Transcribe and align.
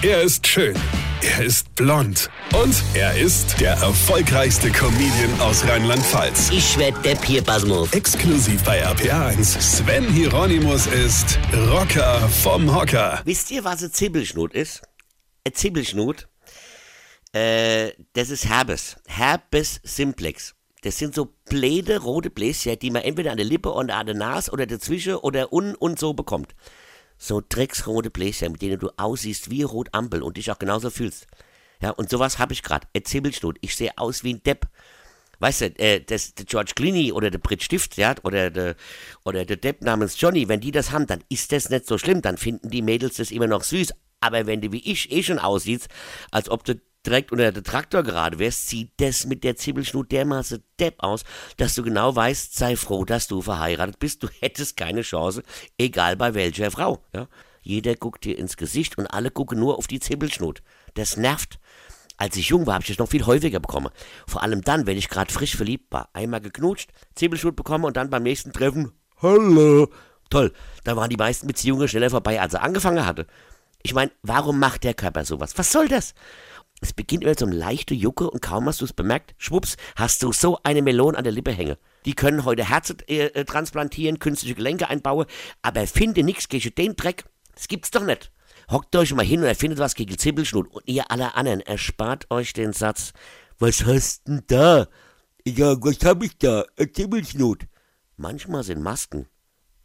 Er 0.00 0.22
ist 0.22 0.46
schön. 0.46 0.76
Er 1.22 1.44
ist 1.44 1.74
blond. 1.74 2.30
Und 2.54 2.84
er 2.94 3.18
ist 3.18 3.60
der 3.60 3.72
erfolgreichste 3.72 4.70
Comedian 4.70 5.40
aus 5.40 5.66
Rheinland-Pfalz. 5.66 6.50
Ich 6.52 6.78
werd 6.78 7.04
der 7.04 7.16
Pierpasmus. 7.16 7.92
Exklusiv 7.92 8.62
bei 8.62 8.86
RPA1. 8.86 9.60
Sven 9.60 10.08
Hieronymus 10.08 10.86
ist 10.86 11.40
Rocker 11.52 12.28
vom 12.28 12.72
Hocker. 12.72 13.22
Wisst 13.24 13.50
ihr, 13.50 13.64
was 13.64 13.82
ein 13.82 13.90
Zibbelschnut 13.90 14.54
ist? 14.54 14.82
Ein 15.44 15.54
Zibbelschnut, 15.54 16.28
äh, 17.32 17.90
das 18.12 18.30
ist 18.30 18.48
Herpes. 18.48 18.98
Herpes 19.08 19.80
simplex. 19.82 20.54
Das 20.82 20.96
sind 20.96 21.12
so 21.12 21.34
bläde 21.48 21.98
rote 21.98 22.30
Bläschen, 22.30 22.78
die 22.78 22.92
man 22.92 23.02
entweder 23.02 23.32
an 23.32 23.36
der 23.36 23.46
Lippe 23.46 23.72
oder 23.72 23.96
an 23.96 24.06
der 24.06 24.14
Nase 24.14 24.52
oder 24.52 24.66
dazwischen 24.66 25.16
oder 25.16 25.52
un 25.52 25.74
und 25.74 25.98
so 25.98 26.14
bekommt. 26.14 26.54
So 27.18 27.42
drecksrote 27.46 28.10
Bläschen, 28.10 28.52
mit 28.52 28.62
denen 28.62 28.78
du 28.78 28.90
aussiehst 28.96 29.50
wie 29.50 29.62
rot 29.62 29.88
Ampel 29.92 30.22
und 30.22 30.36
dich 30.36 30.50
auch 30.50 30.58
genauso 30.58 30.90
fühlst. 30.90 31.26
Ja, 31.82 31.90
und 31.90 32.10
sowas 32.10 32.38
habe 32.38 32.52
ich 32.52 32.62
gerade. 32.62 32.86
Ein 32.94 33.04
Zibbelschnut. 33.04 33.58
Ich 33.60 33.76
sehe 33.76 33.96
aus 33.96 34.24
wie 34.24 34.34
ein 34.34 34.42
Depp. 34.42 34.66
Weißt 35.40 35.60
du, 35.60 35.66
äh, 35.78 36.00
das, 36.00 36.34
der 36.34 36.46
George 36.46 36.72
Clooney 36.74 37.12
oder 37.12 37.30
der 37.30 37.38
Brit 37.38 37.62
Stift, 37.62 37.96
ja, 37.96 38.14
oder 38.24 38.50
der, 38.50 38.74
oder 39.24 39.44
der 39.44 39.56
Depp 39.56 39.82
namens 39.82 40.20
Johnny, 40.20 40.48
wenn 40.48 40.60
die 40.60 40.72
das 40.72 40.90
haben, 40.90 41.06
dann 41.06 41.22
ist 41.28 41.52
das 41.52 41.70
nicht 41.70 41.86
so 41.86 41.96
schlimm, 41.96 42.22
dann 42.22 42.38
finden 42.38 42.70
die 42.70 42.82
Mädels 42.82 43.16
das 43.16 43.30
immer 43.30 43.46
noch 43.46 43.62
süß. 43.62 43.92
Aber 44.20 44.46
wenn 44.46 44.60
du 44.60 44.72
wie 44.72 44.90
ich 44.90 45.12
eh 45.12 45.22
schon 45.22 45.38
aussiehst, 45.38 45.88
als 46.32 46.48
ob 46.48 46.64
du 46.64 46.80
direkt 47.06 47.32
unter 47.32 47.52
der 47.52 47.62
Traktor 47.62 48.02
gerade 48.02 48.38
wärst, 48.38 48.68
sieht 48.68 48.92
das 48.98 49.26
mit 49.26 49.44
der 49.44 49.56
Zibbelschnut 49.56 50.12
dermaßen 50.12 50.62
Depp 50.78 51.02
aus, 51.02 51.24
dass 51.56 51.74
du 51.74 51.82
genau 51.82 52.14
weißt, 52.14 52.54
sei 52.54 52.76
froh, 52.76 53.04
dass 53.04 53.28
du 53.28 53.42
verheiratet 53.42 53.98
bist, 53.98 54.22
du 54.22 54.28
hättest 54.40 54.76
keine 54.76 55.02
Chance, 55.02 55.42
egal 55.78 56.16
bei 56.16 56.34
welcher 56.34 56.70
Frau. 56.70 57.04
Ja? 57.14 57.28
Jeder 57.62 57.94
guckt 57.94 58.24
dir 58.24 58.38
ins 58.38 58.56
Gesicht 58.56 58.98
und 58.98 59.06
alle 59.06 59.30
gucken 59.30 59.58
nur 59.58 59.78
auf 59.78 59.86
die 59.86 60.00
Zibbelschnut. 60.00 60.62
Das 60.94 61.16
nervt. 61.16 61.58
Als 62.16 62.36
ich 62.36 62.48
jung 62.48 62.66
war, 62.66 62.74
habe 62.74 62.82
ich 62.82 62.88
das 62.88 62.98
noch 62.98 63.08
viel 63.08 63.26
häufiger 63.26 63.60
bekommen. 63.60 63.90
Vor 64.26 64.42
allem 64.42 64.62
dann, 64.62 64.86
wenn 64.86 64.98
ich 64.98 65.08
gerade 65.08 65.32
frisch 65.32 65.54
verliebt 65.54 65.92
war. 65.92 66.08
Einmal 66.14 66.40
geknutscht, 66.40 66.90
Zibbelschnut 67.14 67.54
bekommen 67.54 67.84
und 67.84 67.96
dann 67.96 68.10
beim 68.10 68.24
nächsten 68.24 68.52
Treffen, 68.52 68.92
hallo. 69.22 69.88
Toll, 70.30 70.52
da 70.84 70.96
waren 70.96 71.10
die 71.10 71.16
meisten 71.16 71.46
Beziehungen 71.46 71.88
schneller 71.88 72.10
vorbei, 72.10 72.40
als 72.40 72.54
er 72.54 72.62
angefangen 72.62 73.06
hatte. 73.06 73.26
Ich 73.82 73.94
meine, 73.94 74.10
warum 74.22 74.58
macht 74.58 74.84
der 74.84 74.94
Körper 74.94 75.24
sowas? 75.24 75.56
Was 75.56 75.70
soll 75.70 75.88
das? 75.88 76.14
Es 76.80 76.92
beginnt 76.92 77.24
immer 77.24 77.34
so 77.36 77.46
eine 77.46 77.56
leichte 77.56 77.94
Jucke 77.94 78.30
und 78.30 78.40
kaum 78.40 78.66
hast 78.66 78.80
du 78.80 78.84
es 78.84 78.92
bemerkt, 78.92 79.34
schwupps, 79.36 79.76
hast 79.96 80.22
du 80.22 80.32
so 80.32 80.58
eine 80.62 80.82
Melone 80.82 81.18
an 81.18 81.24
der 81.24 81.32
Lippe 81.32 81.50
hängen. 81.50 81.76
Die 82.04 82.14
können 82.14 82.44
heute 82.44 82.68
Herzen 82.68 82.98
äh, 83.08 83.26
äh, 83.26 83.44
transplantieren, 83.44 84.18
künstliche 84.18 84.54
Gelenke 84.54 84.88
einbauen, 84.88 85.26
aber 85.62 85.86
finde 85.86 86.22
nichts 86.22 86.48
gegen 86.48 86.74
den 86.74 86.94
Dreck. 86.94 87.24
Das 87.54 87.68
gibt's 87.68 87.90
doch 87.90 88.04
nicht. 88.04 88.30
Hockt 88.70 88.94
euch 88.96 89.12
mal 89.14 89.24
hin 89.24 89.40
und 89.40 89.46
erfindet 89.46 89.78
was 89.78 89.94
gegen 89.94 90.16
Zibbelschnut. 90.16 90.68
Und 90.68 90.86
ihr 90.86 91.10
alle 91.10 91.34
anderen, 91.34 91.60
erspart 91.60 92.30
euch 92.30 92.52
den 92.52 92.72
Satz, 92.72 93.12
was 93.58 93.84
hast 93.84 94.28
denn 94.28 94.44
da? 94.46 94.86
Ja, 95.46 95.76
was 95.80 96.04
hab 96.04 96.22
ich 96.22 96.38
da? 96.38 96.64
Ein 96.78 96.94
Zibbelschnut. 96.94 97.66
Manchmal 98.16 98.62
sind 98.62 98.82
Masken 98.82 99.26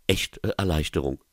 echt 0.07 0.39
äh, 0.43 0.51
Erleichterung. 0.57 1.23